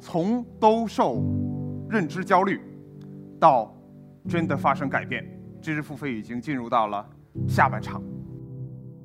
[0.00, 1.22] 从兜售
[1.88, 2.60] 认知焦虑
[3.38, 3.74] 到
[4.28, 5.24] 真的发生改变，
[5.60, 7.06] 知识付费已经进入到了
[7.48, 8.02] 下半场。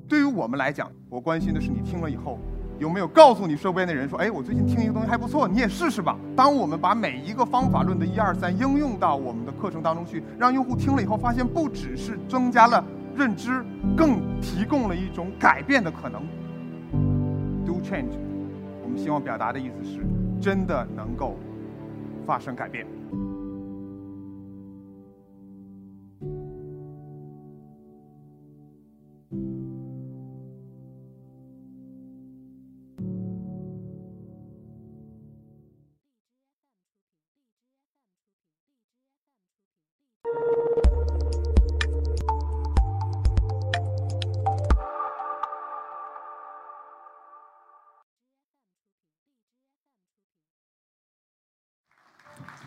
[0.08, 2.38] 对于我们来讲，我关心的是你听了以后
[2.78, 12.84] 有没有告诉你身边的人说：“哎，我最近听一个东西还不错，你也试试吧。”当我们把每一个方法论的一二三应用到我们的课程当中去，让用户听了以后发现，不只是增加了
[13.14, 13.64] 认知，
[13.96, 16.22] 更提供了一种改变的可能。
[17.64, 18.12] Do change，
[18.82, 20.00] 我们希望表达的意思是，
[20.40, 21.36] 真的能够
[22.26, 22.86] 发生改变。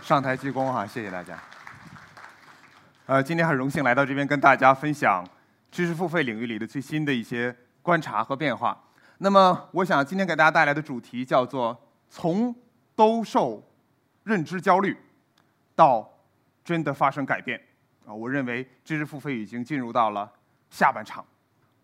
[0.04, 1.40] 上台鞠躬哈，谢谢大家。
[3.06, 5.26] 呃，今天很荣幸来到这边跟大家分享
[5.72, 8.78] 知识付费领域里的最新的一些观察和变化。
[9.20, 11.80] 那么，我想今天给大家带来的主题叫做
[12.12, 12.54] “从
[12.98, 13.66] 兜售
[14.24, 14.98] 认知焦虑
[15.74, 16.06] 到
[16.66, 17.58] 真的发生改变”。
[18.06, 20.30] 啊，我认为知识付费已经进入到了
[20.70, 21.26] 下半场。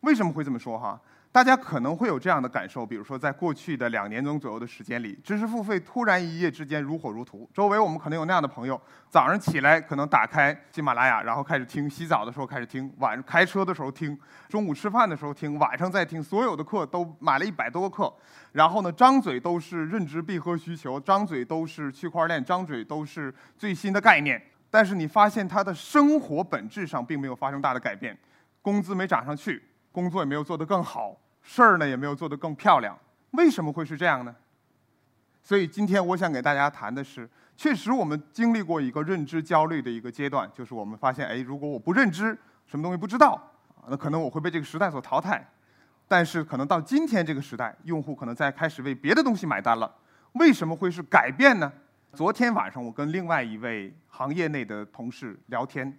[0.02, 1.00] 为什么会这么说哈？
[1.32, 7.48] 大家可能会有这样的感受，比如说，在过去的两年中左右的时间里，知识付费突然一夜之间如火如荼。
[7.54, 16.22] 周围我们可能有那样的朋友，早上起来可能打开喜马拉雅，然后开始听；洗澡的时候开始听；晚上开车的时候听；中午吃饭的时候听；晚上再听。
[16.22, 18.12] 所有的课都买了一百多个课，
[18.52, 24.42] 然后呢，张嘴都是认知闭合需求，张嘴都是区块链，张嘴都是最新的概念。
[24.72, 28.18] 但是你发现他的生活本质上并没有发生大的改变，
[28.64, 29.62] 工资没涨上去。
[30.00, 32.98] 工作也没有做得更好，事儿呢也没有做得更漂亮，
[33.32, 34.34] 为什么会是这样呢？
[35.44, 43.42] 所以今天我想给大家谈的是，确实我们经历过一个认知焦虑的一个阶段，就是我们发现，哎，如果我不认知，什么东西不知道，
[43.88, 45.46] 那可能我会被这个时代所淘汰。
[46.08, 49.94] 但是可能到今天这个时代，用户可能在开始为别的东西买单了。
[50.34, 51.72] 为什么会是改变呢？
[52.14, 55.96] 昨天晚上我跟另外一位行业内的同事聊天。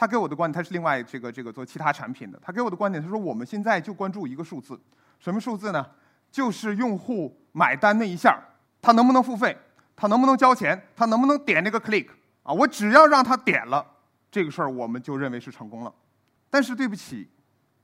[0.00, 2.40] 他给我的观点，他是另外这个这个做其他产品的。
[2.42, 4.80] 他给我的观点，他说我们现在就关注一个数字，
[5.18, 5.86] 什么数字呢？
[6.32, 8.42] 就是用户买单那一下，
[8.80, 9.54] 他能不能付费，
[9.94, 12.08] 他能不能交钱，他能不能点那个 click
[12.42, 12.50] 啊？
[12.50, 13.86] 我只要让他点了，
[14.30, 15.94] 这个事儿我们就认为是成功了。
[16.48, 17.28] 但是对不起，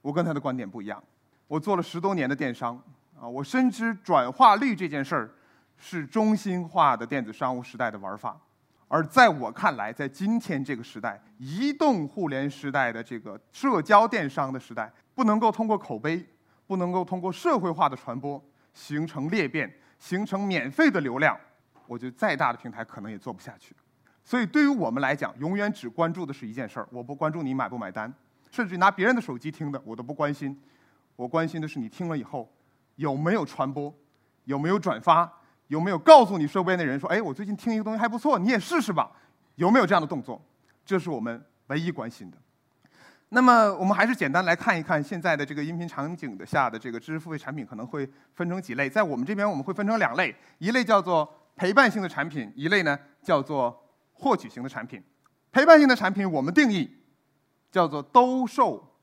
[0.00, 1.04] 我跟他的观点不一样。
[1.46, 2.82] 我做了十多年的电商
[3.20, 5.30] 啊，我深知转化率这件事儿
[5.76, 8.34] 是中心化的电子商务时代的玩法。
[8.88, 16.24] 而在我看来，在今天这个时代，移动互联时代的这个社交电商的时代，不能够通过口碑，
[16.66, 18.40] 不能够通过社会化的传播
[18.72, 21.36] 形成裂变，形成免费的流量，
[21.86, 23.74] 我觉得再大的平台可能也做不下去。
[24.24, 28.12] 所以，对于我们来讲，永远只关注的是一件事儿：我不关注你买不买单，
[28.50, 30.60] 甚至拿别人的手机听的，我都不关心。
[31.16, 32.52] 我关心的是你听了以后
[32.96, 33.92] 有没有传播，
[34.44, 35.32] 有没有转发。
[35.68, 39.10] 有没有告诉你周边的人说：“哎，我最近听一个东西还不错，你也试试吧？”
[39.56, 40.40] 有没有这样的动作？
[40.84, 42.36] 这是我们唯一关心的。
[43.30, 48.88] 那么，我们还是简单来看一看现在的这个音频场景的下的这个知识付费产品可能会分成几类。
[48.88, 55.02] 在我们这边，我们会分成两类：一类叫做陪伴性的产品，一类呢叫做获取型的产品。
[55.50, 56.88] 陪伴性的产品，我们定义
[57.72, 58.96] 叫做兜售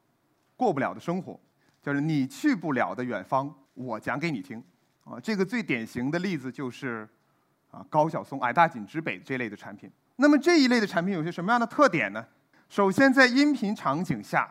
[0.56, 1.38] 过不了的生活，
[1.82, 4.64] 就是你去不了的远方，我讲给你听。
[5.04, 7.08] 啊，这个最典型的例子就是，
[7.72, 9.92] 啊高晓松、矮大紧直北这类的产品。
[10.16, 12.26] 那么这一类的产品有些什么样的特点呢？
[12.70, 14.50] 首先，在音频场景下，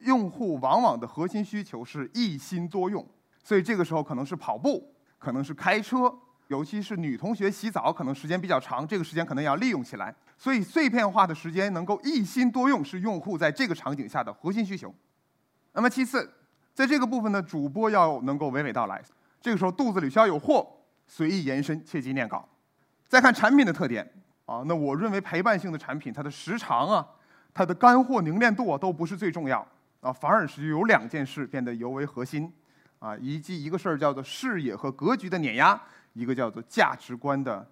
[0.00, 3.06] 用户往往的核心需求是一心多用，
[3.44, 6.12] 所以这个时候可能是跑步，可能是开车，
[6.48, 10.14] 尤其是女同学洗澡，可能时间比较长，这个时间可能要利用起来。
[10.36, 14.92] 所以碎片化的时间能够一心多用，是用户在这个场景下的核心需求。
[15.72, 16.30] 那么其次，
[16.74, 19.00] 在这个部分呢，主播要能够娓娓道来。
[19.42, 20.66] 这个时候肚子里需要有货，
[21.06, 22.48] 随意延伸，切记念稿。
[23.08, 24.08] 再看产品的特点
[24.46, 27.06] 啊，那我认为陪伴性的产品，它的时长啊，
[27.52, 29.66] 它的干货凝练度啊，都不是最重要
[30.00, 32.50] 啊，反而是有两件事变得尤为核心
[33.00, 35.78] 啊，以及一个事儿叫做视野和格局的碾压，
[36.12, 37.66] 一个叫做价值观的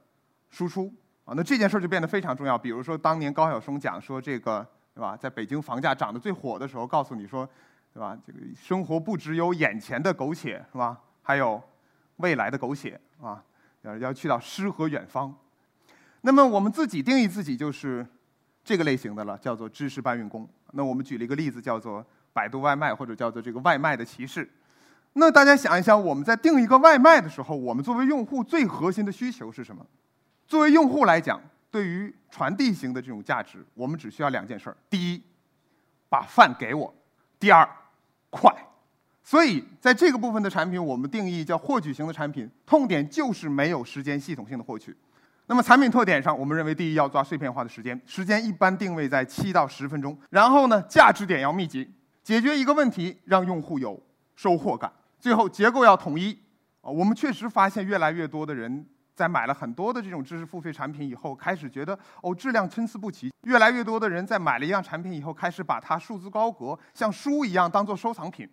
[0.51, 0.93] 输出
[1.25, 1.33] 啊。
[1.37, 2.59] 那这件事儿就变得非常重要。
[2.59, 5.17] 比如说当年高晓松讲说这个，对吧？
[5.17, 7.49] 在北京房价涨得最火的时候，告诉你说，
[7.95, 8.19] 对吧？
[8.27, 10.99] 这个生活不只有眼前的苟且，是吧？
[11.23, 11.63] 还有
[12.17, 13.43] 未来的狗血啊，
[13.83, 15.35] 要要去到诗和远方。
[16.23, 18.07] 那么我们自己定义自己就是
[18.63, 20.49] 这个类型的了，叫做知识搬运工。
[20.73, 24.49] 那我们举了一个例子，叫做百度外卖或者叫做这个外卖的骑士。
[25.15, 29.85] 那大家想一想，我们在订一个外卖的时候，我们作为用户最核心的需求是什么？
[30.47, 31.41] 作为用户来讲，
[31.71, 35.23] 对于传递型的这种价值，我们只需要两件事儿：第一，
[36.09, 36.93] 把饭给我；
[37.41, 37.69] 第二，
[38.31, 38.55] 快。
[39.31, 44.93] 所以在这个部分的产品，我们定义叫获取型的产品，痛点就是没有时间系统性的获取。
[45.47, 50.19] 那么产品特点上，我们认为第一要抓碎片化的时间，时间一般定位在七到十分钟。
[50.31, 51.89] 然后呢，价值点要密集，
[52.25, 54.03] 解决一个问题，让用户有
[54.35, 54.93] 收获感。
[55.21, 56.37] 最后结构要统一。
[56.81, 58.85] 啊，我们确实发现越来越多的人
[59.15, 63.33] 在买了很多的这种知识付费产品以后，开始觉得哦质量参差不齐。
[63.45, 68.49] 越来越多的人在买了一样产品以后，开始把它束之高阁，像书一样当做收藏品。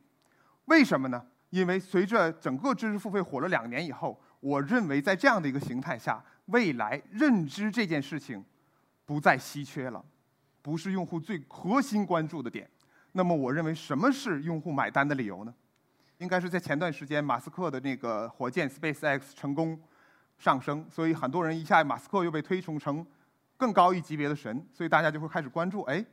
[0.68, 1.22] 为什么呢？
[1.50, 6.24] 因为随着整个知识付费火了两年以后，我认为在这样的一个形态下。
[6.48, 8.42] 未来认知这件事情
[9.06, 10.02] 不再稀缺了，
[10.62, 12.70] 不是用户最核心关注的点。
[13.12, 15.54] 那么，我认为什么是用户买单的理由呢？
[16.20, 19.78] 应该是在前段时间，马斯克的那个火箭 SpaceX 成功
[20.38, 23.06] 上升，所以很多人一下马斯克又被推崇成
[23.58, 25.82] 更高一级别的神，所以大家就会开始关注。
[25.82, 26.06] 哎，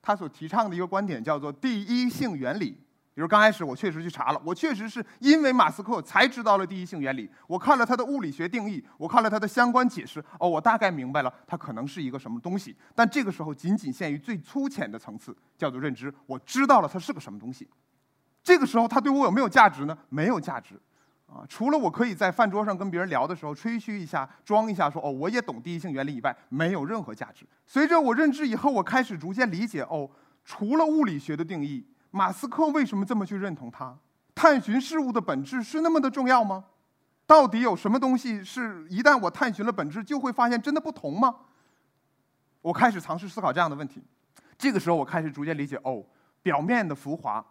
[0.00, 2.80] 他所提倡的一个观点叫做第一性原理。
[3.14, 7.30] 比如刚开始我确实去查了，我确实是因为马斯克才知道了第一性原理。
[7.46, 12.76] 我看了他的物理学定义，我看了他的相关解释，哦，我大概明白了它可能是一个什么东西。
[12.92, 16.12] 但这个时候仅仅限于最粗浅的层次，叫做认知。
[16.26, 17.68] 我知道了它是个什么东西。
[18.42, 19.96] 这个时候它对我有没有价值呢？
[20.08, 20.74] 没有价值，
[21.26, 27.46] 啊，除了我可以在饭桌上跟别人聊的时候吹嘘一下、装一下，说哦我也懂第一性原理以外，没有任何价值。
[27.64, 30.10] 随着我认知以后，我开始逐渐理解，哦，
[30.44, 31.86] 除了物理学的定义。
[32.14, 33.92] 马斯克为什么这么去认同他？
[34.36, 36.64] 探寻事物的本质是那么的重要吗？
[37.26, 41.34] 到底有什么东西是一旦我探寻了本质，就会发现真的不同吗？
[42.62, 44.00] 我开始尝试思考这样的问题。
[44.56, 46.04] 这个时候，我开始逐渐理解：哦，
[46.40, 47.44] 表面的浮华，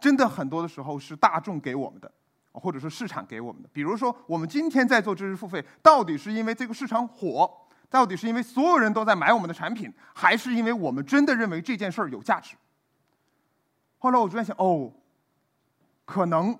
[0.00, 2.10] 真的很多的时候是大众给我们的，
[2.54, 3.68] 或者是市场给我们的。
[3.72, 7.48] 比如说，我们今天在做知识付费，到底是因为这个市场火，
[7.88, 12.56] 到底是因为所有人都在买我们的产品，还是因为我们真的认为这件事儿有价值？
[14.02, 14.92] 后来我突然想，哦，
[16.04, 16.58] 可能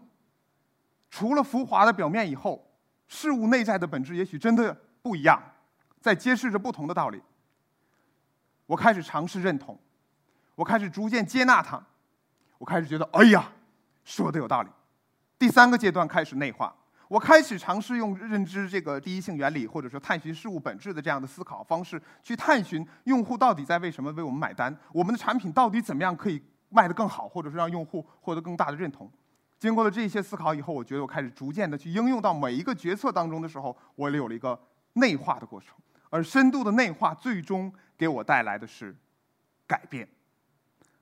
[1.10, 2.70] 除了浮华的表面以后，
[3.08, 4.72] 事物内在的本质也许真的
[5.02, 5.42] 不一样，
[6.00, 7.20] 在揭示着不同的道理。
[8.64, 9.76] 我开始尝试认同，
[10.54, 11.84] 我开始逐渐接纳它，
[12.58, 13.50] 我开始觉得，哎呀，
[14.04, 14.70] 说的有道理。
[15.36, 16.72] 第三个阶段开始内化，
[17.08, 26.40] 我开始尝试用认知这个第一性原理，或者说探寻事物本质的这样的思考方式，去探寻用户到底在为什么为我们买单，我们的产品到底怎么样可以。
[26.72, 29.10] 卖得更好，或者是让用户获得更大的认同。
[29.58, 34.58] 经过了这些思考以后，我觉得我开始逐渐的去应用到每一个决策当中的时候，我有了一个
[34.94, 35.76] 内化的过程。
[36.10, 38.94] 而深度的内化最终给我带来的是
[39.66, 40.08] 改变。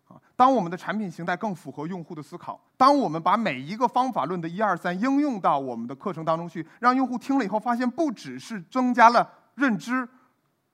[0.07, 10.09] 啊，当我们的产品形态更符合用户的思考，当我们把每一个方法论的一二三应用到我们的课程当中去，让用户听了以后发现，不只是增加了认知，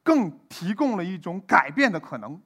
[0.02, 2.40] 更提供了一种改变的可能。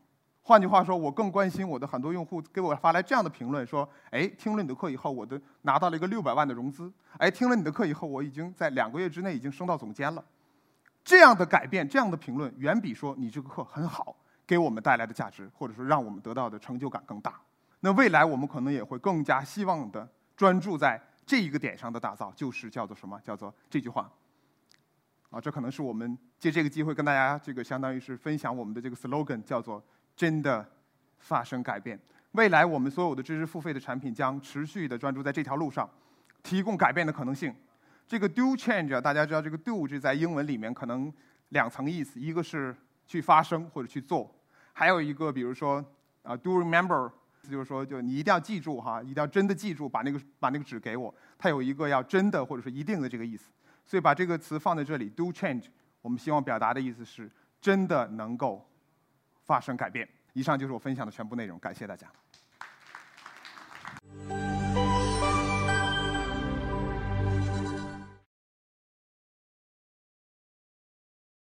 [0.51, 6.93] 换句话说，我更关心我的很多用户给我发来这样的评论，说：“哎，听了你的课以后，我的拿到了一个六百万的融资。
[7.19, 10.25] 哎，听了你的课以后，我已经在两个月之内已经升到总监了。”
[11.05, 17.41] 这样的改变，这样的评论，远比说你这个课很好给我们带来的价值，或者说让我们得到的成就感更大。
[17.79, 23.17] 那未来我们可能也会更加希望的专注在这一个点上的打造，就是叫做什么？
[23.21, 24.11] 叫做这句话。
[25.31, 29.81] 啊，这可能是我们借这个机会跟大家这个相当于是分享我们的这个 slogan，叫做。
[30.21, 30.63] 真的
[31.19, 31.99] 发生改变。
[32.33, 35.89] 未来我们所有的知识付费的产品将持续的专注在这条路上，
[36.43, 37.55] 提供改变的可能性。
[38.07, 41.11] 这个 do change，大家知道这个 do 这在英文里面可能
[41.49, 44.31] 两层意思，一个是去发生或者去做，
[44.75, 45.83] 还有一个比如说
[46.23, 47.11] 啊 do remember，
[47.49, 51.15] 就是说就你一定要记住哈，一定要真的记住，把那个把那个纸给我。
[51.39, 53.49] 它有一个要真的或者是一定的这个意思，
[53.87, 55.69] 所以把这个词放在这里 do change，
[56.03, 58.70] 我们希望表达的意思是真的能够。
[59.51, 60.09] 发生改变。
[60.33, 62.07] 以上就是我分享的全部内容，感谢大家。